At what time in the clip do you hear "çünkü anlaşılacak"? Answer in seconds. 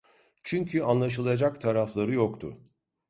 0.43-1.61